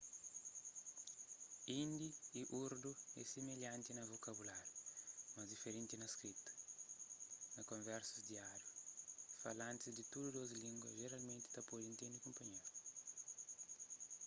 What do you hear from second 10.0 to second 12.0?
tudu dôs língua jeralmenti ta pode